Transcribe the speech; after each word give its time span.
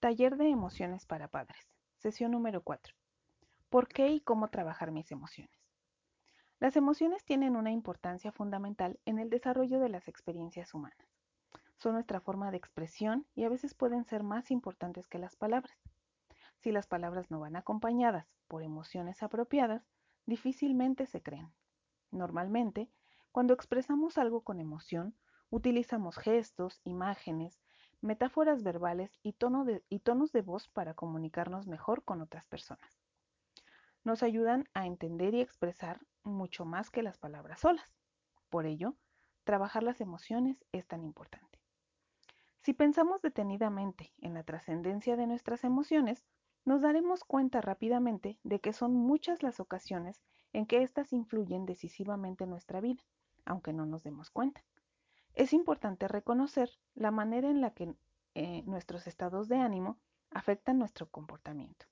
Taller 0.00 0.36
de 0.36 0.48
emociones 0.48 1.06
para 1.06 1.26
padres. 1.26 1.58
Sesión 1.96 2.30
número 2.30 2.62
4. 2.62 2.94
¿Por 3.68 3.88
qué 3.88 4.10
y 4.10 4.20
cómo 4.20 4.46
trabajar 4.46 4.92
mis 4.92 5.10
emociones? 5.10 5.58
Las 6.60 6.76
emociones 6.76 7.24
tienen 7.24 7.56
una 7.56 7.72
importancia 7.72 8.30
fundamental 8.30 9.00
en 9.06 9.18
el 9.18 9.28
desarrollo 9.28 9.80
de 9.80 9.88
las 9.88 10.06
experiencias 10.06 10.72
humanas. 10.72 11.04
Son 11.78 11.94
nuestra 11.94 12.20
forma 12.20 12.52
de 12.52 12.58
expresión 12.58 13.26
y 13.34 13.42
a 13.42 13.48
veces 13.48 13.74
pueden 13.74 14.04
ser 14.04 14.22
más 14.22 14.52
importantes 14.52 15.08
que 15.08 15.18
las 15.18 15.34
palabras. 15.34 15.76
Si 16.60 16.70
las 16.70 16.86
palabras 16.86 17.28
no 17.32 17.40
van 17.40 17.56
acompañadas 17.56 18.28
por 18.46 18.62
emociones 18.62 19.24
apropiadas, 19.24 19.82
difícilmente 20.26 21.06
se 21.06 21.24
creen. 21.24 21.50
Normalmente, 22.12 22.88
cuando 23.32 23.52
expresamos 23.52 24.16
algo 24.16 24.42
con 24.42 24.60
emoción, 24.60 25.16
utilizamos 25.50 26.18
gestos, 26.18 26.80
imágenes, 26.84 27.58
metáforas 28.00 28.62
verbales 28.62 29.18
y, 29.22 29.32
tonos 29.32 29.66
de 30.32 30.42
voz 30.42 30.68
para 30.68 30.94
comunicarnos 30.94 31.66
mejor 31.66 32.04
con 32.04 32.20
otras 32.20 32.46
personas 32.46 32.98
nos 34.08 34.22
ayudan 34.22 34.64
a 34.72 34.86
entender 34.86 35.34
y 35.34 35.42
expresar 35.42 36.00
mucho 36.22 36.64
más 36.64 36.90
que 36.90 37.02
las 37.02 37.18
palabras 37.18 37.60
solas. 37.60 37.94
Por 38.48 38.64
ello, 38.64 38.94
trabajar 39.44 39.82
las 39.82 40.00
emociones 40.00 40.64
es 40.72 40.86
tan 40.86 41.04
importante. 41.04 41.60
Si 42.62 42.72
pensamos 42.72 43.20
detenidamente 43.20 44.14
en 44.22 44.32
la 44.34 44.44
trascendencia 44.44 45.16
de 45.16 45.26
nuestras 45.26 45.62
emociones, 45.62 46.24
nos 46.64 46.80
daremos 46.80 47.22
cuenta 47.22 47.60
rápidamente 47.60 48.38
de 48.44 48.60
que 48.60 48.72
son 48.72 48.94
muchas 48.94 49.42
las 49.42 49.60
ocasiones 49.60 50.22
en 50.54 50.66
que 50.66 50.82
éstas 50.82 51.12
influyen 51.12 51.66
decisivamente 51.66 52.44
en 52.44 52.50
nuestra 52.50 52.80
vida, 52.80 53.04
aunque 53.44 53.74
no 53.74 53.84
nos 53.84 54.02
demos 54.04 54.30
cuenta. 54.30 54.64
Es 55.38 55.54
importante 55.54 56.06
reconocer 56.06 56.68
la 56.94 57.10
manera 57.10 57.48
en 57.48 57.62
la 57.62 57.70
que 57.70 57.94
eh, 58.34 58.62
nuestros 58.66 59.06
estados 59.06 59.48
de 59.48 59.56
ánimo 59.56 59.98
afectan 60.30 60.78
nuestro 60.78 61.08
comportamiento 61.08 61.86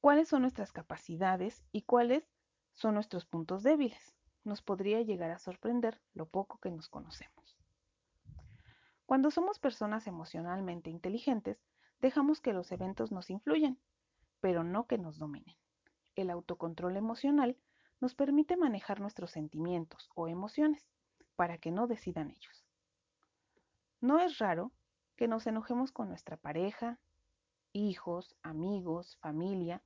cuáles 0.00 0.28
son 0.28 0.42
nuestras 0.42 0.72
capacidades 0.72 1.62
y 1.72 1.82
cuáles 1.82 2.24
son 2.72 2.94
nuestros 2.94 3.26
puntos 3.26 3.62
débiles. 3.62 4.14
Nos 4.44 4.62
podría 4.62 5.02
llegar 5.02 5.30
a 5.30 5.38
sorprender 5.38 6.00
lo 6.14 6.26
poco 6.26 6.58
que 6.60 6.70
nos 6.70 6.88
conocemos. 6.88 7.58
Cuando 9.06 9.30
somos 9.30 9.58
personas 9.58 10.06
emocionalmente 10.06 10.90
inteligentes, 10.90 11.62
dejamos 12.00 12.40
que 12.40 12.52
los 12.52 12.70
eventos 12.72 13.10
nos 13.10 13.30
influyan, 13.30 13.78
pero 14.40 14.64
no 14.64 14.86
que 14.86 14.98
nos 14.98 15.18
dominen. 15.18 15.56
El 16.14 16.30
autocontrol 16.30 16.96
emocional 16.96 17.56
nos 18.00 18.14
permite 18.14 18.56
manejar 18.56 19.00
nuestros 19.00 19.30
sentimientos 19.30 20.10
o 20.14 20.28
emociones 20.28 20.86
para 21.36 21.58
que 21.58 21.70
no 21.70 21.86
decidan 21.86 22.30
ellos. 22.30 22.64
No 24.00 24.20
es 24.20 24.38
raro 24.38 24.72
que 25.16 25.28
nos 25.28 25.46
enojemos 25.46 25.90
con 25.90 26.08
nuestra 26.08 26.36
pareja, 26.36 26.98
hijos, 27.72 28.36
amigos, 28.42 29.16
familia 29.16 29.82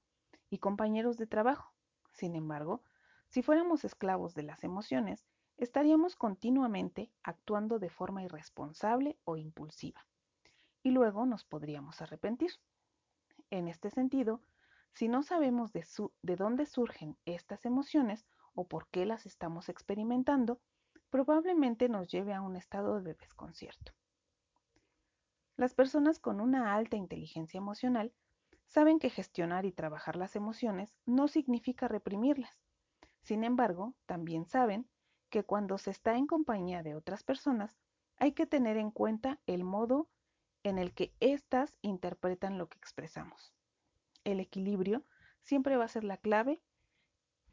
y 0.51 0.59
compañeros 0.59 1.17
de 1.17 1.27
trabajo. 1.27 1.73
Sin 2.13 2.37
embargo, 2.37 2.83
si 3.29 3.43
fuéramos 3.43 3.85
esclavos 3.85 4.35
de 4.35 4.43
las 4.43 4.63
emociones, 4.65 5.25
estaríamos 5.57 6.17
continuamente 6.17 7.11
actuando 7.23 7.79
de 7.79 7.89
forma 7.89 8.23
irresponsable 8.23 9.17
o 9.25 9.37
impulsiva, 9.37 10.07
y 10.83 10.91
luego 10.91 11.25
nos 11.25 11.45
podríamos 11.45 12.03
arrepentir. 12.03 12.51
En 13.51 13.69
este 13.69 13.91
sentido, 13.91 14.41
si 14.95 15.09
no 15.09 15.23
sabemos 15.23 15.73
de, 15.73 15.87
de 16.23 16.37
dónde 16.37 16.67
surgen 16.67 17.17
estas 17.25 17.65
emociones 17.65 18.27
o 18.55 18.67
por 18.67 18.89
qué 18.89 19.07
las 19.07 19.27
estamos 19.27 19.69
experimentando, 19.69 20.61
probablemente 21.11 21.89
nos 21.89 22.09
lleve 22.09 22.35
a 22.35 22.43
un 22.43 22.57
estado 22.57 23.01
de 23.01 23.15
desconcierto. 23.15 23.93
Las 25.57 25.75
personas 25.75 26.19
con 26.19 26.41
una 26.41 26.75
alta 26.75 26.97
inteligencia 26.97 27.59
emocional 27.59 28.13
saben 28.67 28.98
que 28.98 29.11
gestionar 29.11 29.67
y 29.67 29.73
trabajar 29.73 30.17
las 30.17 30.35
emociones 30.35 30.95
no 31.05 31.29
significa 31.29 31.89
reprimirlas. 31.89 32.59
Sin 33.20 33.45
embargo, 33.45 33.95
también 34.07 34.47
saben 34.47 34.89
que 35.30 35.45
cuando 35.45 35.79
se 35.79 35.91
está 35.91 36.17
en 36.17 36.27
compañía 36.27 36.83
de 36.83 36.95
otras 36.95 37.23
personas, 37.23 37.79
hay 38.17 38.33
que 38.33 38.47
tener 38.47 38.77
en 38.77 38.91
cuenta 38.91 39.41
el 39.47 39.64
modo 39.64 40.09
en 40.63 40.79
el 40.79 40.95
que 40.95 41.14
éstas 41.20 41.77
interpretan 41.83 42.59
lo 42.59 42.69
que 42.69 42.79
expresamos. 42.79 43.55
El 44.25 44.41
equilibrio 44.41 45.05
siempre 45.43 45.77
va 45.77 45.85
a 45.85 45.89
ser 45.89 46.05
la 46.05 46.17
clave 46.17 46.63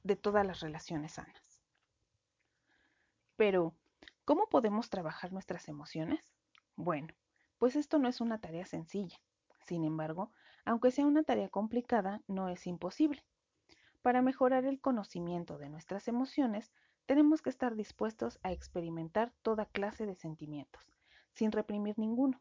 de 0.04 0.16
todas 0.16 0.46
las 0.46 0.60
relaciones 0.60 1.14
sanas. 1.14 1.64
Pero, 3.36 3.74
¿cómo 4.26 4.48
podemos 4.50 4.90
trabajar 4.90 5.32
nuestras 5.32 5.68
emociones? 5.68 6.34
Bueno, 6.76 7.14
pues 7.58 7.76
esto 7.76 7.98
no 8.00 8.08
es 8.08 8.22
una 8.22 8.40
tarea 8.40 8.66
sencilla. 8.66 9.18
Sin 9.66 9.84
embargo, 9.84 10.32
aunque 10.66 10.92
sea 10.92 11.06
una 11.06 11.24
tarea 11.24 11.50
complicada, 11.50 12.22
no 12.28 12.50
es 12.50 12.68
imposible. 12.68 13.24
Para 14.02 14.22
mejorar 14.22 14.66
el 14.66 14.80
conocimiento 14.80 15.58
de 15.58 15.70
nuestras 15.70 16.08
emociones, 16.08 16.72
tenemos 17.06 17.42
que 17.42 17.50
estar 17.50 17.76
dispuestos 17.76 18.40
a 18.44 18.52
experimentar 18.52 19.34
toda 19.42 19.66
clase 19.66 20.06
de 20.06 20.16
sentimientos, 20.16 20.94
sin 21.34 21.52
reprimir 21.52 21.98
ninguno. 21.98 22.40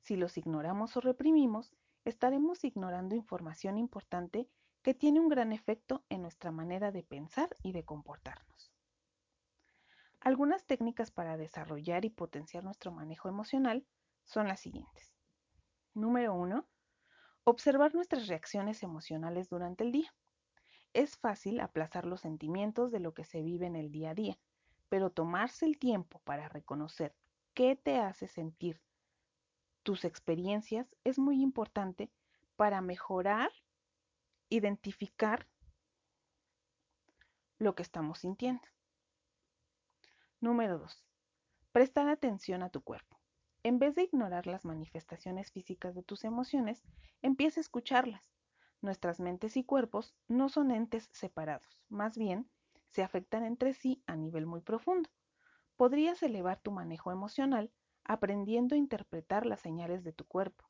Si 0.00 0.16
los 0.16 0.36
ignoramos 0.36 0.96
o 0.96 1.00
reprimimos, 1.00 1.72
estaremos 2.04 2.64
ignorando 2.64 3.14
información 3.14 3.78
importante 3.78 4.48
que 4.82 4.94
tiene 4.94 5.20
un 5.20 5.28
gran 5.28 5.52
efecto 5.52 6.04
en 6.08 6.22
nuestra 6.22 6.50
manera 6.50 6.90
de 6.90 7.02
pensar 7.02 7.56
y 7.62 7.72
de 7.72 7.84
comportarnos. 7.84 8.72
Algunas 10.20 10.64
técnicas 10.64 11.10
para 11.10 11.36
desarrollar 11.36 12.04
y 12.04 12.10
potenciar 12.10 12.64
nuestro 12.64 12.92
manejo 12.92 13.28
emocional 13.28 13.86
son 14.24 14.48
las 14.48 14.60
siguientes. 14.60 15.12
Número 15.94 16.34
1. 16.34 16.66
Observar 17.44 17.94
nuestras 17.94 18.28
reacciones 18.28 18.82
emocionales 18.82 19.48
durante 19.48 19.84
el 19.84 19.92
día. 19.92 20.14
Es 20.92 21.16
fácil 21.16 21.60
aplazar 21.60 22.06
los 22.06 22.20
sentimientos 22.20 22.92
de 22.92 23.00
lo 23.00 23.14
que 23.14 23.24
se 23.24 23.42
vive 23.42 23.66
en 23.66 23.76
el 23.76 23.90
día 23.90 24.10
a 24.10 24.14
día, 24.14 24.38
pero 24.88 25.10
tomarse 25.10 25.66
el 25.66 25.78
tiempo 25.78 26.20
para 26.24 26.48
reconocer 26.48 27.16
qué 27.54 27.76
te 27.76 27.98
hace 27.98 28.28
sentir 28.28 28.80
tus 29.82 30.04
experiencias 30.04 30.94
es 31.04 31.18
muy 31.18 31.42
importante 31.42 32.10
para 32.56 32.80
mejorar, 32.80 33.50
identificar 34.48 35.48
lo 37.58 37.74
que 37.74 37.82
estamos 37.82 38.20
sintiendo. 38.20 38.62
Número 40.40 40.78
2. 40.78 41.04
Prestar 41.72 42.08
atención 42.08 42.62
a 42.62 42.70
tu 42.70 42.82
cuerpo. 42.82 43.18
En 43.64 43.78
vez 43.78 43.94
de 43.94 44.02
ignorar 44.02 44.46
las 44.46 44.64
manifestaciones 44.64 45.52
físicas 45.52 45.94
de 45.94 46.02
tus 46.02 46.24
emociones, 46.24 46.82
empieza 47.22 47.60
a 47.60 47.62
escucharlas. 47.62 48.32
Nuestras 48.80 49.20
mentes 49.20 49.56
y 49.56 49.62
cuerpos 49.62 50.16
no 50.26 50.48
son 50.48 50.72
entes 50.72 51.08
separados, 51.12 51.80
más 51.88 52.18
bien 52.18 52.50
se 52.88 53.04
afectan 53.04 53.44
entre 53.44 53.72
sí 53.72 54.02
a 54.06 54.16
nivel 54.16 54.46
muy 54.46 54.60
profundo. 54.60 55.08
Podrías 55.76 56.22
elevar 56.22 56.60
tu 56.60 56.72
manejo 56.72 57.12
emocional 57.12 57.72
aprendiendo 58.04 58.74
a 58.74 58.78
interpretar 58.78 59.46
las 59.46 59.60
señales 59.60 60.04
de 60.04 60.12
tu 60.12 60.24
cuerpo, 60.24 60.64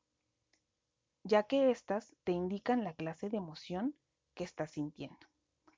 ya 1.23 1.43
que 1.43 1.71
éstas 1.71 2.15
te 2.23 2.31
indican 2.31 2.83
la 2.83 2.93
clase 2.93 3.29
de 3.29 3.37
emoción 3.37 3.95
que 4.33 4.43
estás 4.43 4.71
sintiendo. 4.71 5.27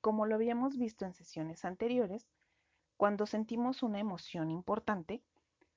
Como 0.00 0.26
lo 0.26 0.34
habíamos 0.34 0.76
visto 0.76 1.04
en 1.04 1.14
sesiones 1.14 1.64
anteriores, 1.64 2.28
cuando 2.96 3.26
sentimos 3.26 3.82
una 3.82 3.98
emoción 3.98 4.50
importante, 4.50 5.22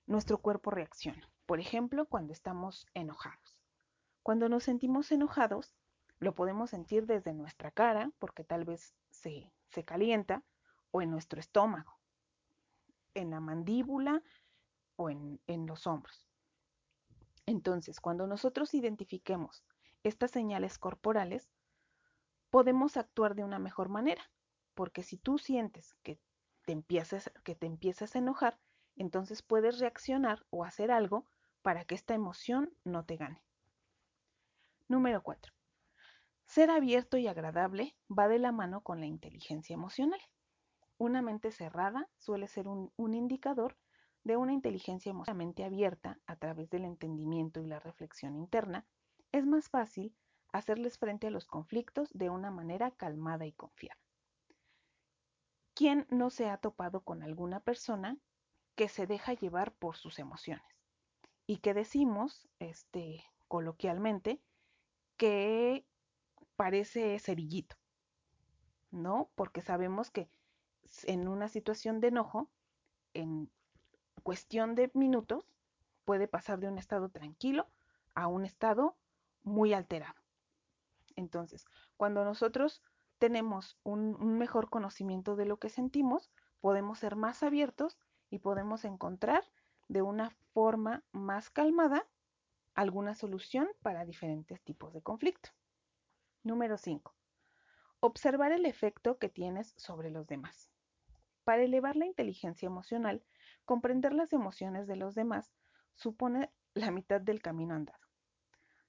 nuestro 0.06 0.40
cuerpo 0.40 0.72
reacciona. 0.72 1.30
Por 1.46 1.60
ejemplo, 1.60 2.06
cuando 2.06 2.34
estamos 2.34 2.88
enojados. 2.94 3.60
Cuando 4.24 4.50
nos 4.50 4.64
sentimos 4.64 5.12
enojados, 5.12 5.76
lo 6.20 6.36
podemos 6.36 6.70
sentir 6.70 7.06
desde 7.06 7.34
nuestra 7.34 7.72
cara, 7.72 8.12
porque 8.20 8.44
tal 8.44 8.66
vez 8.66 8.94
se, 9.10 9.52
se 9.70 9.84
calienta, 9.84 10.44
o 10.92 11.02
en 11.02 11.12
nuestro 11.12 11.40
estómago, 11.40 12.00
en 13.14 13.30
la 13.30 13.40
mandíbula 13.40 14.24
o 15.00 15.10
en, 15.10 15.40
los 15.66 15.88
hombros. 15.88 16.28
Entonces, 17.46 18.02
cuando 18.02 18.28
nosotros 18.28 18.74
identifiquemos 18.74 19.64
estas 20.04 20.30
señales 20.30 20.78
corporales, 20.78 21.50
podemos 22.50 22.98
actuar 22.98 23.34
de 23.34 23.46
una 23.46 23.60
mejor 23.60 23.88
manera, 23.88 24.30
porque 24.74 25.04
si 25.04 25.18
tú 25.18 25.38
sientes 25.38 25.96
que 26.04 26.20
te 26.66 26.74
empiezas, 26.74 27.32
que 27.46 27.56
te 27.56 27.66
empiezas 27.66 28.14
a 28.14 28.20
enojar, 28.20 28.60
entonces 28.98 29.42
puedes 29.42 29.80
reaccionar 29.80 30.46
o 30.50 30.66
hacer 30.66 30.92
algo 30.92 31.26
para 31.62 31.86
que 31.86 31.96
esta 31.96 32.14
emoción 32.14 32.76
no 32.84 33.06
te 33.06 33.16
gane. 33.16 33.42
Número 34.90 35.24
4. 35.24 35.54
Ser 36.46 36.70
abierto 36.70 37.16
y 37.16 37.28
agradable 37.28 37.96
va 38.10 38.28
de 38.28 38.40
la 38.40 38.52
mano 38.52 38.82
con 38.82 39.00
la 39.00 39.06
inteligencia 39.06 39.74
emocional. 39.74 40.20
Una 40.98 41.22
mente 41.22 41.52
cerrada 41.52 42.10
suele 42.18 42.50
ser 42.50 42.68
un, 42.68 42.92
un 42.98 43.14
indicador 43.14 43.78
de 44.24 44.38
una 44.38 44.54
inteligencia 44.54 45.10
emocionalmente 45.10 45.64
abierta 45.64 46.20
a 46.26 46.36
través 46.36 46.70
del 46.70 46.86
entendimiento 46.86 47.62
y 47.62 47.68
la 47.68 47.80
reflexión 47.80 48.36
interna. 48.36 48.86
Es 49.32 49.46
más 49.46 49.70
fácil 49.70 50.16
hacerles 50.52 50.98
frente 50.98 51.28
a 51.28 51.32
los 51.32 51.46
conflictos 51.46 52.10
de 52.14 52.30
una 52.30 52.52
manera 52.52 52.92
calmada 52.92 53.46
y 53.46 53.54
confiada. 53.54 54.00
¿Quién 55.74 56.08
no 56.10 56.30
se 56.30 56.50
ha 56.50 56.58
topado 56.58 57.02
con 57.02 57.24
alguna 57.24 57.62
persona 57.62 58.18
que 58.80 58.88
se 58.88 59.08
deja 59.08 59.34
llevar 59.34 59.74
por 59.74 59.98
sus 59.98 60.20
emociones. 60.20 60.64
y 61.46 61.58
que 61.58 61.74
decimos, 61.74 62.48
este, 62.60 63.26
coloquialmente, 63.50 64.40
que 65.18 65.84
parece 66.56 67.20
cerillito, 67.20 67.76
¿no? 68.92 69.32
Porque 69.36 69.62
sabemos 69.62 70.12
que 70.12 70.30
en 71.04 71.28
una 71.28 71.50
situación 71.50 72.00
de 72.00 72.08
enojo, 72.08 72.50
en 73.14 73.52
cuestión 74.22 74.76
de 74.76 74.92
minutos, 74.94 75.46
puede 76.06 76.28
pasar 76.28 76.60
de 76.60 76.68
un 76.68 76.78
estado 76.78 77.10
tranquilo 77.10 77.68
a 78.16 78.28
un 78.28 78.46
estado 78.46 78.96
muy 79.44 79.74
alterado. 79.74 80.20
Entonces, 81.16 81.66
cuando 81.98 82.24
nosotros 82.24 82.82
tenemos 83.20 83.78
un, 83.84 84.38
mejor 84.38 84.70
conocimiento 84.70 85.36
de 85.36 85.46
lo 85.46 85.58
que 85.58 85.70
sentimos, 85.70 86.32
podemos 86.62 87.00
ser 87.00 87.16
más 87.16 87.44
abiertos 87.44 87.98
y 88.30 88.40
podemos 88.40 88.86
encontrar 88.86 89.44
de 89.88 90.02
una 90.02 90.30
forma 90.54 91.04
más 91.12 91.50
calmada 91.50 92.08
alguna 92.74 93.16
solución 93.16 93.68
para 93.82 94.06
diferentes 94.06 94.62
tipos 94.62 94.94
de 94.94 95.02
conflicto. 95.02 95.50
Número 96.44 96.78
5. 96.78 97.14
Observar 98.00 98.54
el 98.54 98.66
efecto 98.66 99.18
que 99.18 99.28
tienes 99.28 99.74
sobre 99.76 100.10
los 100.10 100.28
demás. 100.28 100.70
Para 101.44 101.64
elevar 101.64 101.98
la 101.98 102.06
inteligencia 102.06 102.68
emocional, 102.68 103.24
comprender 103.70 104.14
las 104.14 104.34
emociones 104.34 104.88
de 104.88 104.96
los 104.96 105.14
demás 105.14 105.54
supone 105.94 106.52
la 106.74 106.90
mitad 106.90 107.22
del 107.22 107.40
camino 107.40 107.76
andado. 107.76 108.00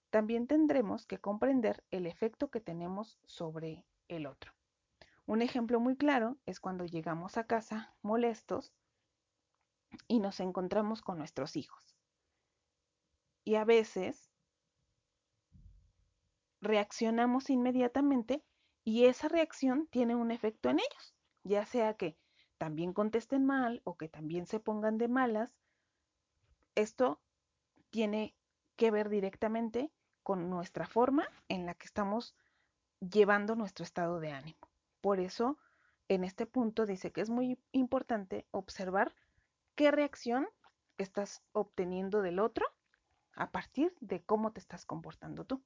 También 0.09 0.47
tendremos 0.47 1.05
que 1.05 1.19
comprender 1.19 1.85
el 1.91 2.07
efecto 2.07 2.51
que 2.51 2.63
tenemos 2.63 3.19
sobre 3.27 3.85
el 4.09 4.27
otro. 4.27 4.55
Un 5.27 5.43
ejemplo 5.43 5.81
muy 5.81 5.99
claro 5.99 6.39
es 6.47 6.61
cuando 6.61 6.87
llegamos 6.87 7.37
a 7.37 7.45
casa 7.45 7.95
molestos 8.01 8.73
y 10.09 10.19
nos 10.19 10.41
encontramos 10.41 11.03
con 11.03 11.19
nuestros 11.19 11.57
hijos. 11.57 11.95
Y 13.45 13.57
a 13.57 13.67
veces 13.67 14.33
reaccionamos 16.63 17.51
inmediatamente 17.51 18.43
y 18.83 19.05
esa 19.05 19.29
reacción 19.29 19.89
tiene 19.89 20.15
un 20.15 20.31
efecto 20.31 20.71
en 20.71 20.79
ellos, 20.79 21.15
ya 21.45 21.67
sea 21.67 21.99
que 21.99 22.17
también 22.61 22.93
contesten 22.93 23.47
mal 23.47 23.81
o 23.85 23.97
que 23.97 24.11
también 24.11 24.47
se 24.47 24.61
pongan 24.61 24.99
de 24.99 25.09
malas. 25.09 25.51
Esto 26.75 27.19
tiene 27.89 28.37
que 28.77 28.91
ver 28.91 29.09
directamente 29.09 29.91
con 30.23 30.51
nuestra 30.51 30.87
forma 30.87 31.27
en 31.49 31.65
la 31.65 31.73
que 31.73 31.87
estamos 31.87 32.37
llevando 33.01 33.57
nuestro 33.57 33.83
estado 33.83 34.21
de 34.21 34.33
ánimo. 34.33 34.69
Por 35.01 35.21
eso, 35.21 35.57
en 36.09 36.23
este 36.23 36.45
punto 36.45 36.85
dice 36.85 37.13
que 37.13 37.23
es 37.23 37.31
muy 37.31 37.59
importante 37.73 38.47
observar 38.51 39.15
qué 39.75 39.91
reacción 39.91 40.47
estás 40.99 41.43
obteniendo 41.53 42.21
del 42.21 42.39
otro 42.39 42.67
a 43.37 43.53
partir 43.53 43.97
de 44.01 44.23
cómo 44.23 44.53
te 44.53 44.61
estás 44.61 44.85
comportando 44.85 45.47
tú. 45.47 45.63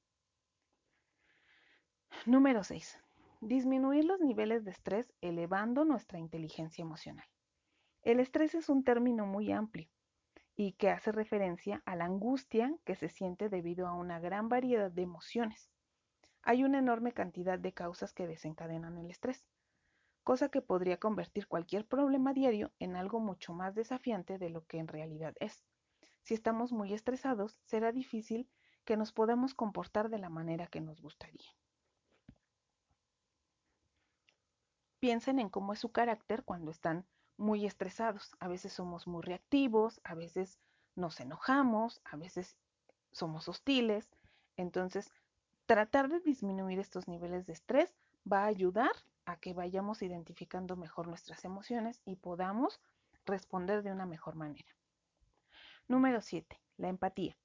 Número 2.24 2.62
6. 2.62 3.03
Disminuir 3.46 4.06
los 4.06 4.20
niveles 4.20 4.64
de 4.64 4.70
estrés 4.70 5.12
elevando 5.20 5.84
nuestra 5.84 6.18
inteligencia 6.18 6.80
emocional. 6.80 7.26
El 8.00 8.18
estrés 8.18 8.54
es 8.54 8.70
un 8.70 8.84
término 8.84 9.26
muy 9.26 9.52
amplio 9.52 9.90
y 10.56 10.72
que 10.72 10.88
hace 10.88 11.12
referencia 11.12 11.82
a 11.84 11.94
la 11.94 12.06
angustia 12.06 12.74
que 12.86 12.94
se 12.94 13.10
siente 13.10 13.50
debido 13.50 13.86
a 13.86 13.92
una 13.92 14.18
gran 14.18 14.48
variedad 14.48 14.90
de 14.90 15.02
emociones. 15.02 15.70
Hay 16.40 16.64
una 16.64 16.78
enorme 16.78 17.12
cantidad 17.12 17.58
de 17.58 17.74
causas 17.74 18.14
que 18.14 18.26
desencadenan 18.26 18.96
el 18.96 19.10
estrés 19.10 19.44
cosa 20.22 20.48
que 20.48 20.62
podría 20.62 20.96
convertir 20.98 21.46
cualquier 21.46 21.86
problema 21.86 22.32
diario 22.32 22.72
en 22.78 22.96
algo 22.96 23.20
mucho 23.20 23.52
más 23.52 23.74
desafiante 23.74 24.38
de 24.38 24.48
lo 24.48 24.64
que 24.64 24.78
en 24.78 24.88
realidad 24.88 25.34
es. 25.38 25.66
Si 26.22 26.32
estamos 26.32 26.72
muy 26.72 26.94
estresados, 26.94 27.60
será 27.66 27.92
difícil 27.92 28.48
que 28.86 28.96
nos 28.96 29.12
podamos 29.12 29.52
comportar 29.52 30.08
de 30.08 30.18
la 30.18 30.30
manera 30.30 30.66
que 30.66 30.80
nos 30.80 31.02
gustaría. 31.02 31.50
Piensen 35.04 35.38
en 35.38 35.50
cómo 35.50 35.74
es 35.74 35.80
su 35.80 35.92
carácter 35.92 36.44
cuando 36.44 36.70
están 36.70 37.04
muy 37.36 37.66
estresados. 37.66 38.34
A 38.40 38.48
veces 38.48 38.72
somos 38.72 39.06
muy 39.06 39.20
reactivos, 39.20 40.00
a 40.02 40.14
veces 40.14 40.58
nos 40.94 41.20
enojamos, 41.20 42.00
a 42.06 42.16
veces 42.16 42.56
somos 43.12 43.46
hostiles. 43.46 44.08
Entonces, 44.56 45.12
tratar 45.66 46.08
de 46.08 46.20
disminuir 46.20 46.78
estos 46.78 47.06
niveles 47.06 47.44
de 47.44 47.52
estrés 47.52 47.94
va 48.26 48.44
a 48.44 48.46
ayudar 48.46 48.92
a 49.26 49.36
que 49.36 49.52
vayamos 49.52 50.00
identificando 50.00 50.74
mejor 50.74 51.06
nuestras 51.06 51.44
emociones 51.44 52.00
y 52.06 52.16
podamos 52.16 52.80
responder 53.26 53.82
de 53.82 53.92
una 53.92 54.06
mejor 54.06 54.36
manera. 54.36 54.74
Número 55.86 56.22
7. 56.22 56.58
La 56.78 56.88
empatía. 56.88 57.36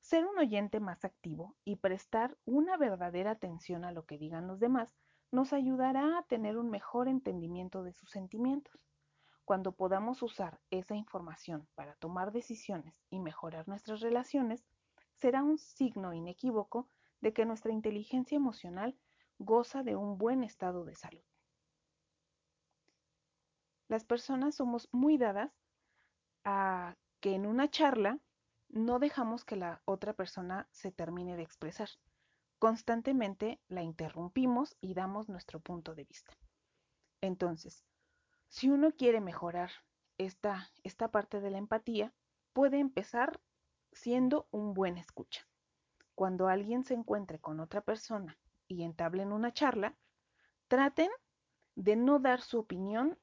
Ser 0.00 0.26
un 0.26 0.36
oyente 0.38 0.78
más 0.80 1.06
activo 1.06 1.56
y 1.64 1.76
prestar 1.76 2.36
una 2.44 2.76
verdadera 2.76 3.30
atención 3.30 3.86
a 3.86 3.92
lo 3.92 4.04
que 4.04 4.18
digan 4.18 4.46
los 4.46 4.60
demás 4.60 4.94
nos 5.30 5.52
ayudará 5.52 6.18
a 6.18 6.22
tener 6.22 6.56
un 6.56 6.70
mejor 6.70 7.08
entendimiento 7.08 7.82
de 7.82 7.92
sus 7.92 8.10
sentimientos. 8.10 8.80
Cuando 9.44 9.72
podamos 9.72 10.22
usar 10.22 10.60
esa 10.70 10.96
información 10.96 11.68
para 11.74 11.94
tomar 11.96 12.32
decisiones 12.32 12.94
y 13.10 13.20
mejorar 13.20 13.68
nuestras 13.68 14.00
relaciones, 14.00 14.64
será 15.14 15.42
un 15.42 15.58
signo 15.58 16.12
inequívoco 16.12 16.88
de 17.20 17.32
que 17.32 17.46
nuestra 17.46 17.72
inteligencia 17.72 18.36
emocional 18.36 18.98
goza 19.38 19.82
de 19.82 19.96
un 19.96 20.18
buen 20.18 20.42
estado 20.42 20.84
de 20.84 20.94
salud. 20.94 21.22
Las 23.88 24.04
personas 24.04 24.56
somos 24.56 24.88
muy 24.92 25.16
dadas 25.16 25.52
a 26.44 26.96
que 27.20 27.34
en 27.34 27.46
una 27.46 27.70
charla 27.70 28.18
no 28.68 28.98
dejamos 28.98 29.44
que 29.44 29.56
la 29.56 29.80
otra 29.84 30.12
persona 30.12 30.66
se 30.72 30.90
termine 30.90 31.36
de 31.36 31.42
expresar. 31.42 31.88
Constantemente 32.58 33.60
la 33.68 33.82
interrumpimos 33.82 34.76
y 34.80 34.94
damos 34.94 35.28
nuestro 35.28 35.60
punto 35.60 35.94
de 35.94 36.04
vista. 36.04 36.32
Entonces, 37.20 37.84
si 38.48 38.70
uno 38.70 38.92
quiere 38.92 39.20
mejorar 39.20 39.70
esta, 40.16 40.70
esta 40.82 41.10
parte 41.10 41.40
de 41.40 41.50
la 41.50 41.58
empatía, 41.58 42.14
puede 42.52 42.78
empezar 42.78 43.40
siendo 43.92 44.48
un 44.50 44.72
buen 44.72 44.96
escucha. 44.96 45.46
Cuando 46.14 46.48
alguien 46.48 46.84
se 46.84 46.94
encuentre 46.94 47.38
con 47.38 47.60
otra 47.60 47.82
persona 47.82 48.38
y 48.68 48.84
entablen 48.84 49.32
una 49.32 49.52
charla, 49.52 49.94
traten 50.68 51.10
de 51.74 51.96
no 51.96 52.18
dar 52.18 52.40
su 52.40 52.58
opinión 52.58 53.18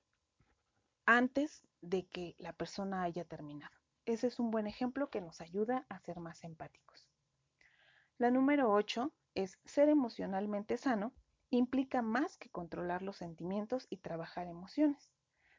antes 1.06 1.64
de 1.82 2.06
que 2.06 2.36
la 2.38 2.54
persona 2.54 3.02
haya 3.02 3.26
terminado. 3.26 3.76
Ese 4.06 4.28
es 4.28 4.40
un 4.40 4.52
buen 4.52 4.68
ejemplo 4.68 5.10
que 5.10 5.22
nos 5.22 5.42
ayuda 5.42 5.86
a 5.90 6.00
ser 6.00 6.20
más 6.20 6.44
empáticos. 6.44 7.08
La 8.20 8.30
número 8.30 8.72
8 8.72 9.12
es 9.36 9.60
ser 9.66 9.90
emocionalmente 9.90 10.78
sano 10.78 11.14
implica 11.50 12.02
más 12.02 12.38
que 12.38 12.50
controlar 12.50 13.02
los 13.02 13.18
sentimientos 13.18 13.88
y 13.90 13.98
trabajar 13.98 14.48
emociones. 14.48 15.12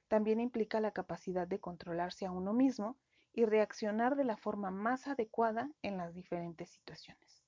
También 0.09 0.41
implica 0.41 0.81
la 0.81 0.93
capacidad 0.93 1.47
de 1.47 1.61
controlarse 1.61 2.27
a 2.27 2.31
uno 2.31 2.53
mismo 2.53 2.99
y 3.33 3.45
reaccionar 3.45 4.17
de 4.17 4.25
la 4.25 4.37
forma 4.37 4.71
más 4.71 5.07
adecuada 5.07 5.71
en 5.83 5.97
las 5.97 6.15
diferentes 6.15 6.71
situaciones. 6.71 7.43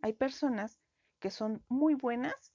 Hay 0.00 0.12
personas 0.12 0.80
que 1.18 1.30
son 1.30 1.64
muy 1.68 1.94
buenas 1.94 2.54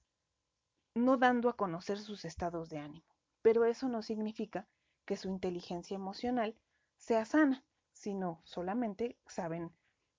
no 0.94 1.16
dando 1.16 1.48
a 1.48 1.56
conocer 1.56 1.98
sus 1.98 2.24
estados 2.24 2.68
de 2.68 2.78
ánimo, 2.78 3.06
pero 3.42 3.64
eso 3.64 3.88
no 3.88 4.02
significa 4.02 4.68
que 5.04 5.16
su 5.16 5.28
inteligencia 5.28 5.94
emocional 5.94 6.56
sea 6.96 7.24
sana, 7.24 7.64
sino 7.92 8.40
solamente 8.44 9.16
saben 9.26 9.72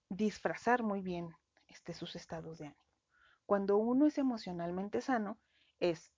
disfrazar 0.09 0.83
muy 0.83 1.01
bien 1.01 1.35
este, 1.79 1.93
sus 1.93 2.15
estados 2.15 2.57
de 2.59 2.65
ánimo. 2.65 2.83
Cuando 3.45 3.77
uno 3.77 4.05
es 4.05 4.17
emocionalmente 4.17 4.99
sano, 5.01 5.37
es 5.79 6.11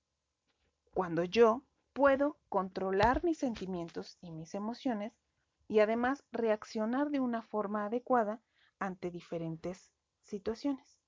cuando 0.91 1.23
yo 1.23 1.63
puedo 1.93 2.39
controlar 2.49 3.23
mis 3.23 3.37
sentimientos 3.37 4.17
y 4.21 4.31
mis 4.31 4.55
emociones 4.55 5.13
y 5.67 5.79
además 5.79 6.23
reaccionar 6.31 7.11
de 7.11 7.19
una 7.19 7.43
forma 7.43 7.85
adecuada 7.85 8.41
ante 8.79 9.11
diferentes 9.11 9.91
situaciones. 10.23 10.99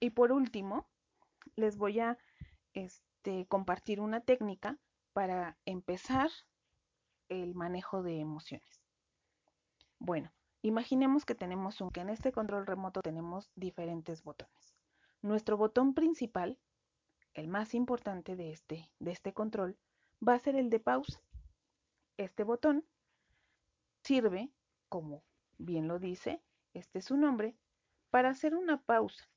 Y 0.00 0.10
por 0.10 0.32
último, 0.32 0.88
les 1.56 1.76
voy 1.76 2.00
a 2.00 2.18
este, 2.72 3.46
compartir 3.46 4.00
una 4.00 4.20
técnica 4.20 4.78
para 5.12 5.56
empezar 5.66 6.30
el 7.28 7.54
manejo 7.54 8.02
de 8.02 8.18
emociones. 8.18 8.82
Bueno, 9.98 10.32
imaginemos 10.66 11.24
que 11.24 11.34
tenemos 11.34 11.80
un 11.80 11.90
que 11.90 12.00
en 12.00 12.08
este 12.08 12.32
control 12.32 12.66
remoto 12.66 13.02
tenemos 13.02 13.50
diferentes 13.54 14.22
botones. 14.22 14.74
Nuestro 15.22 15.56
botón 15.56 15.94
principal, 15.94 16.58
el 17.34 17.48
más 17.48 17.74
importante 17.74 18.36
de 18.36 18.52
este, 18.52 18.90
de 18.98 19.12
este 19.12 19.32
control, 19.32 19.78
va 20.26 20.34
a 20.34 20.38
ser 20.38 20.56
el 20.56 20.70
de 20.70 20.80
pausa. 20.80 21.20
Este 22.16 22.44
botón 22.44 22.84
sirve, 24.02 24.50
como 24.88 25.22
bien 25.58 25.88
lo 25.88 25.98
dice, 25.98 26.42
este 26.74 27.00
es 27.00 27.06
su 27.06 27.16
nombre, 27.16 27.56
para 28.10 28.30
hacer 28.30 28.54
una 28.54 28.80
pausa 28.82 29.28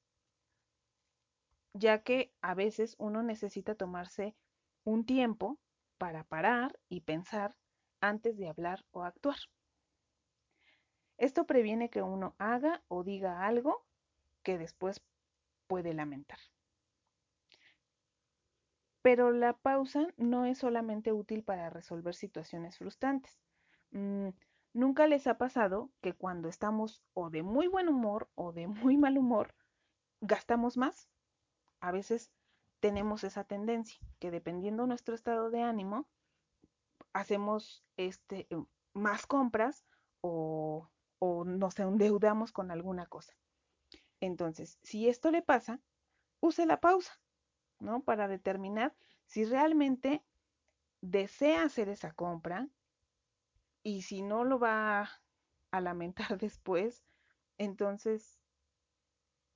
ya 1.74 2.04
que 2.04 2.34
a 2.42 2.54
veces 2.54 2.96
uno 2.98 3.24
necesita 3.24 3.76
tomarse 3.76 4.36
un 4.84 5.06
tiempo 5.06 5.60
para 5.98 6.24
parar 6.24 6.80
y 6.90 7.02
pensar 7.02 7.56
antes 8.02 8.38
de 8.38 8.50
hablar 8.50 8.86
o 8.92 9.04
actuar. 9.04 9.38
Esto 11.20 11.46
previene 11.46 11.90
que 11.90 12.02
uno 12.02 12.34
haga 12.38 12.82
o 12.88 13.04
diga 13.04 13.46
algo 13.46 13.86
que 14.42 14.58
después 14.58 15.02
puede 15.68 15.94
lamentar. 15.94 16.40
Pero 19.02 19.32
la 19.32 19.54
pausa 19.54 20.08
no 20.18 20.46
es 20.46 20.58
solamente 20.58 21.12
útil 21.12 21.44
para 21.44 21.70
resolver 21.70 22.16
situaciones 22.16 22.78
frustrantes. 22.78 23.38
Mm, 23.92 24.30
¿Nunca 24.74 25.08
les 25.08 25.28
ha 25.28 25.38
pasado 25.38 25.90
que 26.02 26.14
cuando 26.14 26.48
estamos 26.48 27.04
o 27.14 27.30
de 27.30 27.44
muy 27.44 27.68
buen 27.68 27.90
humor 27.90 28.30
o 28.36 28.54
de 28.54 28.68
muy 28.68 28.98
mal 28.98 29.18
humor, 29.18 29.54
gastamos 30.22 30.78
más? 30.78 31.10
A 31.82 31.92
veces 31.92 32.32
tenemos 32.80 33.26
esa 33.26 33.44
tendencia, 33.44 34.00
que 34.20 34.32
dependiendo 34.32 34.88
nuestro 34.88 35.16
estado 35.16 35.50
de 35.50 35.64
ánimo, 35.64 36.08
hacemos 37.12 37.84
este, 37.98 38.48
más 38.94 39.26
compras 39.26 39.86
o, 40.22 40.59
o 41.20 41.44
nos 41.44 41.78
endeudamos 41.80 42.52
con 42.52 42.72
alguna 42.72 43.06
cosa. 43.06 43.34
Entonces, 44.22 44.80
si 44.82 45.08
esto 45.08 45.32
le 45.32 45.42
pasa, 45.42 45.80
use 46.40 46.66
la 46.66 46.80
pausa, 46.80 47.20
¿no? 47.80 48.02
Para 48.04 48.28
determinar 48.28 48.96
si 49.26 49.46
realmente 49.46 50.24
desea 51.02 51.64
hacer 51.64 51.90
esa 51.90 52.12
compra 52.12 52.68
y 53.84 54.02
si 54.02 54.22
no 54.22 54.44
lo 54.44 54.60
va 54.60 55.10
a 55.72 55.82
lamentar 55.82 56.38
después, 56.40 57.04
entonces 57.58 58.40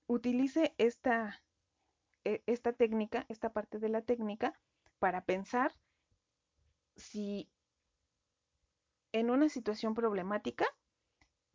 utilice 0.08 0.75
esta, 0.77 1.41
e, 2.24 2.43
esta 2.46 2.74
técnica, 2.74 3.25
esta 3.29 3.51
parte 3.51 3.79
de 3.79 3.89
la 3.89 4.01
técnica, 4.01 4.60
para 5.00 5.25
pensar 5.25 5.74
si 6.96 7.50
en 9.12 9.29
una 9.29 9.50
situación 9.50 9.93
problemática 9.93 10.65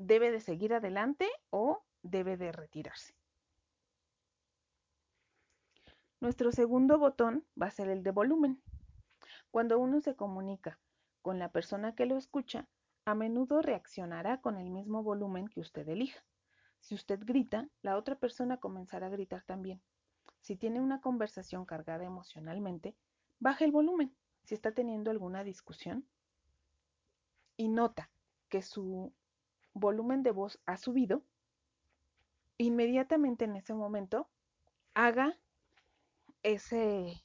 debe 0.08 0.32
de 0.32 0.40
seguir 0.40 0.72
adelante 0.72 1.28
o 1.50 1.84
debe 2.02 2.38
de 2.38 2.50
retirarse. 2.50 3.14
Nuestro 6.18 6.50
segundo 6.50 6.98
botón 6.98 7.46
va 7.60 7.66
a 7.66 7.70
ser 7.70 7.88
el 7.88 8.02
de 8.02 8.10
volumen. 8.10 8.60
Cuando 9.50 9.78
uno 9.78 10.00
se 10.00 10.16
comunica 10.16 10.80
con 11.20 11.38
la 11.38 11.52
persona 11.52 11.94
que 11.94 12.06
lo 12.06 12.16
escucha, 12.16 12.66
a 13.04 13.14
menudo 13.14 13.60
reaccionará 13.60 14.40
con 14.40 14.56
el 14.56 14.70
mismo 14.70 15.02
volumen 15.02 15.46
que 15.46 15.60
usted 15.60 15.86
elija. 15.86 16.24
Si 16.80 16.94
usted 16.94 17.20
grita, 17.22 17.68
la 17.82 17.98
otra 17.98 18.16
persona 18.16 18.56
comenzará 18.56 19.08
a 19.08 19.10
gritar 19.10 19.44
también. 19.44 19.82
Si 20.40 20.56
tiene 20.56 20.80
una 20.80 21.02
conversación 21.02 21.66
cargada 21.66 22.04
emocionalmente, 22.04 22.96
baje 23.40 23.66
el 23.66 23.72
volumen. 23.72 24.16
Si 24.44 24.54
está 24.54 24.72
teniendo 24.72 25.10
alguna 25.10 25.44
discusión 25.44 26.08
y 27.58 27.68
nota 27.68 28.10
que 28.48 28.62
su 28.62 29.12
volumen 29.80 30.22
de 30.22 30.30
voz 30.30 30.60
ha 30.66 30.76
subido, 30.76 31.22
inmediatamente 32.56 33.44
en 33.44 33.56
ese 33.56 33.74
momento 33.74 34.28
haga 34.94 35.38
ese, 36.42 37.24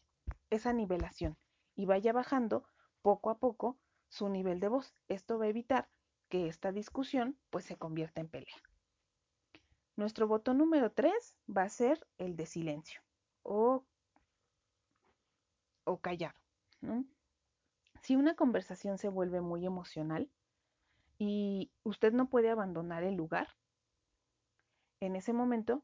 esa 0.49 0.73
nivelación 0.73 1.37
y 1.75 1.85
vaya 1.85 2.13
bajando 2.13 2.65
poco 3.01 3.29
a 3.29 3.37
poco 3.37 3.77
su 4.09 4.29
nivel 4.29 4.59
de 4.59 4.67
voz. 4.67 4.93
Esto 5.07 5.39
va 5.39 5.45
a 5.45 5.49
evitar 5.49 5.89
que 6.29 6.47
esta 6.47 6.71
discusión 6.71 7.37
pues 7.49 7.65
se 7.65 7.77
convierta 7.77 8.21
en 8.21 8.29
pelea. 8.29 8.55
Nuestro 9.95 10.27
botón 10.27 10.57
número 10.57 10.91
3 10.91 11.35
va 11.55 11.63
a 11.63 11.69
ser 11.69 12.07
el 12.17 12.35
de 12.35 12.45
silencio 12.45 13.01
o, 13.43 13.85
o 15.83 15.97
callado. 15.99 16.35
Si 18.01 18.15
una 18.15 18.35
conversación 18.35 18.97
se 18.97 19.09
vuelve 19.09 19.41
muy 19.41 19.65
emocional 19.65 20.29
y 21.25 21.71
usted 21.83 22.11
no 22.11 22.29
puede 22.29 22.49
abandonar 22.49 23.03
el 23.03 23.15
lugar, 23.15 23.47
en 24.99 25.15
ese 25.15 25.31
momento 25.31 25.81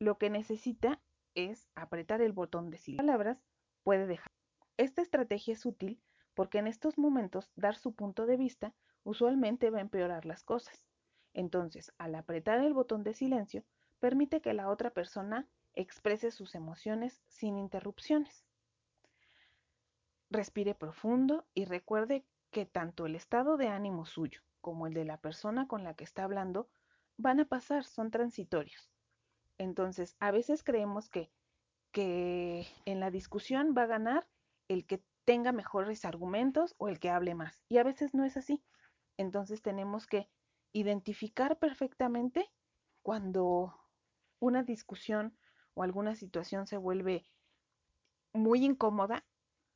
lo 0.00 0.18
que 0.18 0.30
necesita 0.30 1.00
es 1.36 1.68
apretar 1.76 2.20
el 2.20 2.32
botón 2.32 2.70
de 2.70 2.78
silencio. 2.78 3.06
Palabras 3.06 3.38
puede 3.84 4.08
dejar. 4.08 4.32
Esta 4.76 5.00
estrategia 5.02 5.54
es 5.54 5.64
útil 5.64 6.00
porque 6.34 6.58
en 6.58 6.66
estos 6.66 6.98
momentos 6.98 7.52
dar 7.54 7.76
su 7.76 7.94
punto 7.94 8.26
de 8.26 8.36
vista 8.36 8.74
usualmente 9.04 9.70
va 9.70 9.78
a 9.78 9.82
empeorar 9.82 10.26
las 10.26 10.42
cosas. 10.42 10.82
Entonces, 11.34 11.92
al 11.96 12.16
apretar 12.16 12.58
el 12.58 12.74
botón 12.74 13.04
de 13.04 13.14
silencio, 13.14 13.64
permite 14.00 14.40
que 14.40 14.54
la 14.54 14.68
otra 14.68 14.90
persona 14.90 15.46
exprese 15.74 16.32
sus 16.32 16.56
emociones 16.56 17.22
sin 17.28 17.58
interrupciones. 17.58 18.44
Respire 20.30 20.74
profundo 20.74 21.46
y 21.54 21.64
recuerde 21.64 22.24
que 22.50 22.66
tanto 22.66 23.06
el 23.06 23.14
estado 23.14 23.56
de 23.56 23.68
ánimo 23.68 24.04
suyo 24.04 24.40
como 24.64 24.86
el 24.86 24.94
de 24.94 25.04
la 25.04 25.18
persona 25.18 25.68
con 25.68 25.84
la 25.84 25.92
que 25.92 26.04
está 26.04 26.24
hablando 26.24 26.70
van 27.18 27.38
a 27.38 27.44
pasar, 27.44 27.84
son 27.84 28.10
transitorios. 28.10 28.90
Entonces, 29.58 30.16
a 30.20 30.30
veces 30.30 30.64
creemos 30.64 31.10
que, 31.10 31.30
que 31.92 32.66
en 32.86 32.98
la 32.98 33.10
discusión 33.10 33.74
va 33.76 33.82
a 33.82 33.88
ganar 33.88 34.26
el 34.68 34.86
que 34.86 35.04
tenga 35.26 35.52
mejores 35.52 36.06
argumentos 36.06 36.74
o 36.78 36.88
el 36.88 36.98
que 36.98 37.10
hable 37.10 37.34
más. 37.34 37.62
Y 37.68 37.76
a 37.76 37.82
veces 37.82 38.14
no 38.14 38.24
es 38.24 38.38
así. 38.38 38.64
Entonces 39.18 39.60
tenemos 39.60 40.06
que 40.06 40.30
identificar 40.72 41.58
perfectamente 41.58 42.50
cuando 43.02 43.78
una 44.38 44.62
discusión 44.62 45.36
o 45.74 45.82
alguna 45.82 46.14
situación 46.14 46.66
se 46.66 46.78
vuelve 46.78 47.26
muy 48.32 48.64
incómoda, 48.64 49.26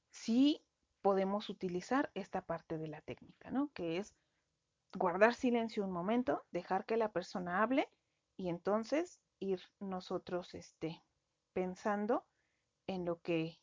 si 0.09 0.65
podemos 1.03 1.51
utilizar 1.51 2.11
esta 2.15 2.41
parte 2.41 2.79
de 2.79 2.89
la 2.89 3.03
técnica, 3.03 3.51
¿no? 3.51 3.71
Que 3.75 3.99
es 3.99 4.15
guardar 4.95 5.35
silencio 5.35 5.85
un 5.85 5.93
momento, 5.93 6.45
dejar 6.51 6.85
que 6.85 6.97
la 6.97 7.13
persona 7.13 7.63
hable 7.63 7.89
y 8.37 8.49
entonces 8.49 9.21
ir 9.41 9.61
nosotros 9.81 10.55
este, 10.55 11.03
pensando 11.53 12.27
en 12.87 13.05
lo 13.05 13.21
que 13.21 13.61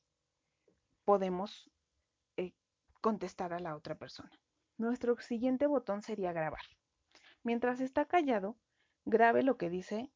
podemos 1.03 1.69
eh, 2.37 2.53
contestar 3.01 3.53
a 3.53 3.59
la 3.59 3.75
otra 3.75 3.95
persona. 3.95 4.31
Nuestro 4.77 5.15
siguiente 5.17 5.67
botón 5.67 6.01
sería 6.01 6.33
grabar. 6.33 6.63
Mientras 7.43 7.79
está 7.79 8.05
callado, 8.05 8.57
grabe 9.05 9.43
lo 9.43 9.57
que 9.57 9.69
dice 9.69 10.11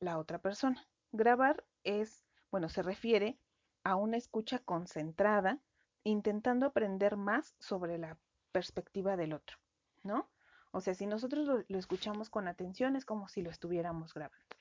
la 0.00 0.18
otra 0.18 0.38
persona. 0.40 0.86
Grabar 1.12 1.64
es, 1.84 2.24
bueno, 2.50 2.68
se 2.68 2.82
refiere 2.82 3.38
a 3.84 3.96
una 3.96 4.16
escucha 4.16 4.58
concentrada, 4.58 5.60
intentando 6.04 6.66
aprender 6.66 7.16
más 7.16 7.54
sobre 7.58 7.98
la 7.98 8.18
perspectiva 8.52 9.16
del 9.16 9.32
otro, 9.32 9.56
¿no? 10.02 10.28
O 10.72 10.80
sea, 10.80 10.94
si 10.94 11.06
nosotros 11.06 11.46
lo, 11.68 11.78
escuchamos 11.78 12.30
con 12.30 12.48
atención, 12.48 12.96
es 12.96 13.04
como 13.04 13.28
si 13.28 13.42
lo 13.42 13.50
estuviéramos 13.50 14.14
grabando. 14.14 14.56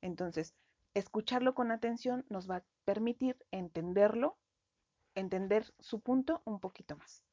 Entonces, 0.00 0.54
escucharlo 0.94 1.54
con 1.54 1.72
atención 1.72 2.24
nos 2.28 2.48
va 2.48 2.56
a 2.58 2.64
permitir 2.84 3.36
entenderlo, 3.50 4.38
entender 5.16 5.74
su 5.80 6.00
punto 6.00 6.40
un 6.44 6.60
poquito 6.60 6.96
más. 6.96 7.24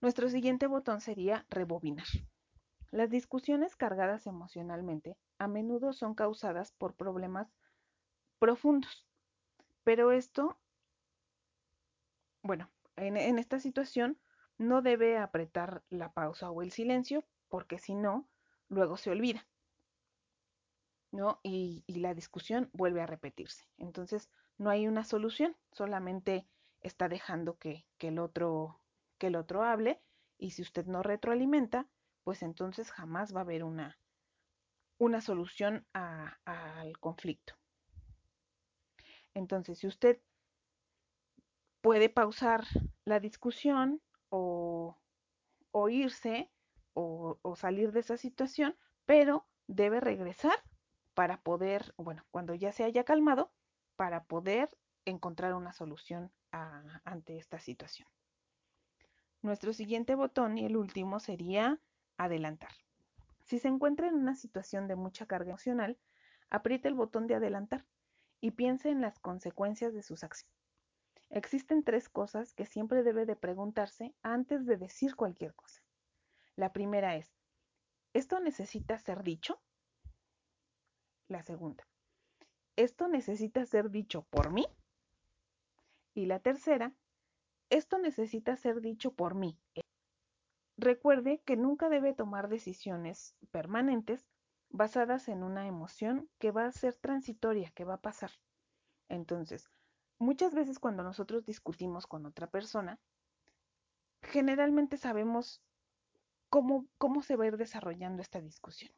Nuestro 0.00 0.30
siguiente 0.30 0.66
botón 0.66 1.02
sería 1.02 1.46
rebobinar. 1.50 2.06
Las 2.90 3.10
discusiones 3.10 3.76
cargadas 3.76 4.26
emocionalmente 4.26 5.18
a 5.38 5.46
menudo 5.46 5.92
son 5.92 6.14
causadas 6.14 6.72
por 6.72 6.94
problemas 6.94 7.52
profundos, 8.38 9.06
pero 9.82 10.10
esto, 10.10 10.58
bueno, 12.42 12.70
en, 12.96 13.18
en 13.18 13.38
esta 13.38 13.60
situación 13.60 14.18
no 14.58 14.82
debe 14.82 15.18
apretar 15.18 15.82
la 15.90 16.12
pausa 16.12 16.50
o 16.50 16.62
el 16.62 16.70
silencio 16.70 17.24
porque 17.48 17.78
si 17.78 17.94
no, 17.94 18.28
luego 18.68 18.96
se 18.96 19.10
olvida. 19.10 19.46
¿no? 21.10 21.38
Y, 21.44 21.84
y, 21.86 22.00
la 22.00 22.12
discusión 22.12 22.70
vuelve 22.72 23.00
a 23.00 23.06
repetirse. 23.06 23.68
Entonces, 23.78 24.28
no 24.58 24.70
hay 24.70 24.88
una 24.88 25.04
solución, 25.04 25.56
solamente 25.70 26.48
está 26.80 27.08
dejando 27.08 27.56
que, 27.56 27.86
que, 27.98 28.08
el, 28.08 28.18
otro, 28.18 28.80
que 29.18 29.28
el 29.28 29.36
otro 29.36 29.62
hable 29.62 30.00
y 30.38 30.50
si 30.50 30.62
usted 30.62 30.86
no 30.86 31.02
retroalimenta, 31.02 31.86
pues 32.24 32.42
entonces 32.42 32.90
jamás 32.90 33.34
va 33.34 33.40
a 33.40 33.42
haber 33.44 33.64
una, 33.64 33.98
una 34.98 35.20
solución 35.20 35.86
al 35.92 36.98
conflicto. 36.98 37.54
Entonces, 39.34 39.78
si 39.78 39.86
usted 39.86 40.20
puede 41.80 42.08
pausar 42.08 42.64
la 43.04 43.20
discusión 43.20 44.00
o, 44.34 45.88
irse 45.88 46.50
o, 46.94 47.56
salir 47.56 47.92
de 47.92 48.00
esa 48.00 48.16
situación, 48.16 48.76
pero 49.06 49.46
debe 49.66 50.00
regresar 50.00 50.56
para 51.14 51.40
poder, 51.40 51.94
bueno, 51.96 52.24
cuando 52.30 52.54
ya 52.54 52.72
se 52.72 52.84
haya 52.84 53.04
calmado, 53.04 53.52
para 53.96 54.24
poder 54.24 54.68
encontrar 55.04 55.54
una 55.54 55.72
solución 55.72 56.32
ante 56.50 57.38
esta 57.38 57.58
situación. 57.60 58.08
Nuestro 59.42 59.72
siguiente 59.72 60.14
botón 60.14 60.58
y 60.58 60.64
el 60.64 60.76
último 60.76 61.20
sería 61.20 61.80
adelantar. 62.16 62.72
Si 63.44 63.58
se 63.58 63.68
encuentra 63.68 64.08
en 64.08 64.14
una 64.14 64.34
situación 64.34 64.88
de 64.88 64.96
mucha 64.96 65.26
carga 65.26 65.50
emocional, 65.50 65.98
apriete 66.50 66.88
el 66.88 66.94
botón 66.94 67.26
de 67.26 67.34
adelantar 67.34 67.84
y 68.40 68.52
piense 68.52 68.90
en 68.90 69.00
las 69.00 69.18
consecuencias 69.18 69.92
de 69.92 70.02
sus 70.02 70.24
acciones. 70.24 70.63
Existen 71.34 71.82
tres 71.82 72.08
cosas 72.08 72.52
que 72.52 72.64
siempre 72.64 73.02
debe 73.02 73.26
de 73.26 73.34
preguntarse 73.34 74.14
antes 74.22 74.66
de 74.66 74.76
decir 74.76 75.16
cualquier 75.16 75.52
cosa. 75.52 75.82
La 76.54 76.72
primera 76.72 77.16
es, 77.16 77.34
¿esto 78.12 78.38
necesita 78.38 78.96
ser 78.98 79.24
dicho? 79.24 79.60
La 81.26 81.42
segunda, 81.42 81.88
¿esto 82.76 83.08
necesita 83.08 83.66
ser 83.66 83.90
dicho 83.90 84.22
por 84.30 84.52
mí? 84.52 84.64
Y 86.14 86.26
la 86.26 86.38
tercera, 86.38 86.94
¿esto 87.68 87.98
necesita 87.98 88.54
ser 88.54 88.80
dicho 88.80 89.12
por 89.12 89.34
mí? 89.34 89.58
Recuerde 90.76 91.42
que 91.44 91.56
nunca 91.56 91.88
debe 91.88 92.14
tomar 92.14 92.48
decisiones 92.48 93.34
permanentes 93.50 94.24
basadas 94.70 95.26
en 95.26 95.42
una 95.42 95.66
emoción 95.66 96.30
que 96.38 96.52
va 96.52 96.66
a 96.66 96.72
ser 96.72 96.94
transitoria, 96.94 97.72
que 97.72 97.82
va 97.82 97.94
a 97.94 98.02
pasar. 98.02 98.30
Entonces, 99.08 99.68
muchas 100.24 100.54
veces 100.54 100.78
cuando 100.78 101.02
nosotros 101.02 101.44
discutimos 101.44 102.06
con 102.06 102.26
otra 102.26 102.48
persona, 102.48 102.98
generalmente 104.22 104.96
sabemos 104.96 105.62
cómo, 106.48 106.86
cómo 106.98 107.22
se 107.22 107.36
va 107.36 107.44
a 107.44 107.48
ir 107.48 107.56
desarrollando 107.56 108.22
esta 108.22 108.40
discusión. 108.40 108.92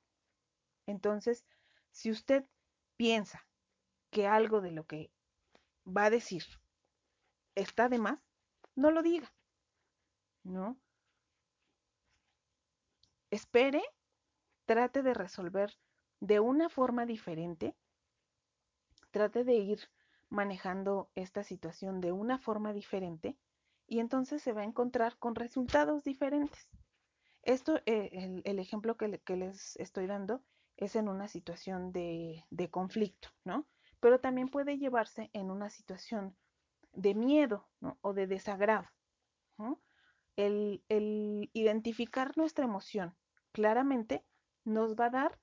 Entonces, 0.87 1.45
si 1.91 2.11
usted 2.11 2.47
piensa 2.97 3.47
que 4.11 4.27
algo 4.27 4.61
de 4.61 4.71
lo 4.71 4.85
que 4.85 5.11
va 5.87 6.05
a 6.05 6.11
decir 6.11 6.45
está 7.55 7.89
de 7.89 7.99
más, 7.99 8.21
no 8.75 8.91
lo 8.91 9.03
diga, 9.03 9.33
¿no? 10.45 10.79
Espere, 13.31 13.83
trate 14.65 15.03
de 15.03 15.15
resolver 15.15 15.77
de 16.21 16.41
una 16.41 16.69
forma 16.69 17.05
diferente, 17.05 17.75
trate 19.11 19.45
de 19.45 19.55
ir 19.55 19.91
manejando 20.29 21.11
esta 21.15 21.45
situación 21.45 22.01
de 22.01 22.13
una 22.13 22.39
forma 22.39 22.73
diferente 22.73 23.37
y 23.87 24.01
entonces 24.01 24.43
se 24.43 24.53
va 24.53 24.63
a 24.63 24.65
encontrar 24.65 25.19
con 25.19 25.35
resultados 25.35 26.03
diferentes. 26.05 26.69
Esto, 27.43 27.81
eh, 27.87 28.43
el, 28.45 28.59
ejemplo 28.59 28.97
que, 28.97 29.37
les 29.37 29.77
estoy 29.77 30.07
dando 30.07 30.43
es 30.77 30.97
en 30.97 31.09
una 31.09 31.29
situación 31.29 31.93
de, 31.93 32.45
conflicto, 32.71 33.29
¿no? 33.45 33.67
Pero 34.01 34.21
también 34.21 34.49
puede 34.49 34.79
llevarse 34.79 35.31
en 35.33 35.51
una 35.51 35.71
situación 35.71 36.37
de 36.93 37.15
miedo 37.15 37.69
o 38.01 38.13
de 38.13 38.27
desagrado. 38.27 38.89
El, 40.35 40.83
el 40.89 41.51
identificar 41.55 42.37
nuestra 42.37 42.65
emoción 42.65 43.17
claramente 43.53 44.25
nos 44.65 44.97
va 44.97 45.07
a 45.07 45.11
dar 45.11 45.39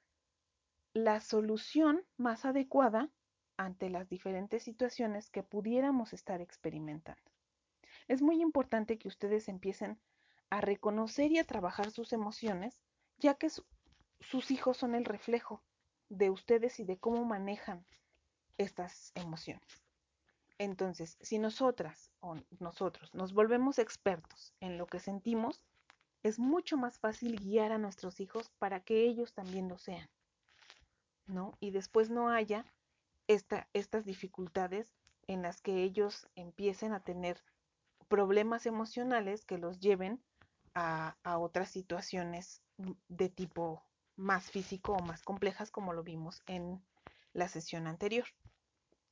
la 0.94 1.22
solución 1.22 2.06
más 2.18 2.46
adecuada 2.46 3.10
ante 3.58 3.90
las 3.90 4.10
diferentes 4.10 4.64
situaciones 4.64 5.30
que 5.30 5.44
pudiéramos 5.44 6.14
estar 6.14 6.42
experimentando. 6.42 7.22
Es 8.08 8.22
muy 8.22 8.42
importante 8.42 8.98
que 8.98 9.08
ustedes 9.08 9.48
empiecen 9.48 10.00
a 10.50 10.62
reconocer 10.62 11.32
y 11.32 11.40
a 11.40 11.46
trabajar 11.46 11.92
sus 11.92 12.14
emociones, 12.14 12.80
ya 13.18 13.36
que 13.36 13.50
sus 14.20 14.52
hijos 14.52 14.78
son 14.78 14.96
el 14.96 15.06
reflejo 15.06 15.64
de 16.10 16.30
ustedes 16.30 16.80
y 16.80 16.84
de 16.84 16.98
cómo 16.98 17.26
manejan 17.26 17.86
estas 18.58 19.12
emociones. 19.16 19.84
Entonces, 20.60 21.18
si 21.22 21.40
nosotras 21.40 22.12
o 22.20 22.36
nosotros 22.60 23.14
nos 23.16 23.34
volvemos 23.34 23.80
expertos 23.80 24.54
en 24.60 24.78
lo 24.78 24.86
que 24.86 25.00
sentimos, 25.00 25.64
es 26.22 26.40
mucho 26.40 26.78
más 26.78 27.00
fácil 27.00 27.40
guiar 27.40 27.72
a 27.72 27.78
nuestros 27.78 28.20
hijos 28.20 28.50
para 28.60 28.80
que 28.80 29.06
ellos 29.06 29.34
también 29.34 29.68
lo 29.68 29.78
sean, 29.78 30.10
¿no? 31.26 31.58
Y 31.60 31.72
después 31.72 32.10
no 32.10 32.30
haya 32.30 32.66
estas 33.28 34.06
dificultades 34.06 34.94
en 35.28 35.42
las 35.42 35.62
que 35.62 35.84
ellos 35.84 36.28
empiecen 36.36 36.94
a 36.94 37.04
tener 37.04 37.42
problemas 38.08 38.66
emocionales 38.66 39.46
que 39.46 39.58
los 39.58 39.80
lleven 39.80 40.22
a, 40.76 41.16
otras 41.38 41.70
situaciones 41.70 42.62
de 43.08 43.30
tipo 43.30 43.84
más 44.16 44.50
físico 44.52 44.94
o 44.94 45.04
más 45.04 45.24
complejas 45.24 45.72
como 45.72 45.94
lo 45.94 46.04
vimos 46.04 46.42
en 46.48 46.84
la 47.34 47.48
sesión 47.48 47.88
anterior. 47.88 48.26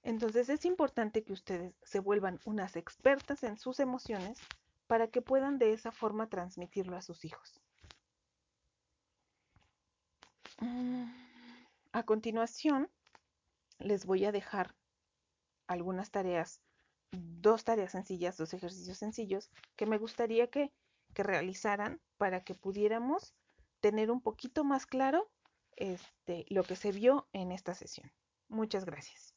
Entonces 0.04 0.50
es 0.50 0.66
importante 0.66 1.24
que 1.24 1.34
ustedes 1.34 1.74
se 1.84 2.00
vuelvan 2.00 2.40
unas 2.46 2.76
expertas 2.76 3.44
en 3.44 3.58
sus 3.58 3.80
emociones 3.80 4.40
para 4.88 5.08
que 5.08 5.22
puedan 5.22 5.60
de 5.60 5.74
esa 5.74 5.92
forma 5.92 6.28
transmitirlo 6.28 6.98
a 6.98 7.02
sus 7.02 7.24
hijos. 7.24 7.62
Mm, 10.60 11.06
a 11.92 12.04
continuación, 12.04 12.90
les 13.82 14.06
voy 14.06 14.26
a 14.26 14.32
dejar 14.32 14.76
algunas 15.68 16.12
tareas 16.12 16.62
dos 17.12 17.64
tareas 17.64 17.92
sencillas, 17.92 18.38
dos 18.38 18.54
ejercicios 18.54 18.98
sencillos 18.98 19.50
que 19.76 19.86
me 19.86 19.98
gustaría 19.98 20.50
que, 20.50 20.72
que 21.14 21.24
realizaran 21.24 22.00
para 22.18 22.44
que 22.44 22.56
pudiéramos 22.56 23.34
tener 23.82 24.12
un 24.12 24.22
poquito 24.22 24.64
más 24.64 24.86
claro 24.86 25.30
este, 25.76 26.46
lo 26.50 26.64
que 26.64 26.76
se 26.76 26.92
vio 26.92 27.28
en 27.34 27.52
esta 27.52 27.74
sesión. 27.74 28.12
Muchas 28.48 28.86
gracias. 28.86 29.31